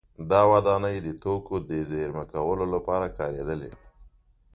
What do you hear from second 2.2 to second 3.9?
کولو لپاره کارېدلې